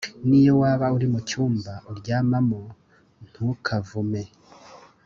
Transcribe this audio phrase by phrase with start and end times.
[0.27, 2.61] niyo waba uri mu cyumba uryamamo
[3.29, 4.23] ntukavume.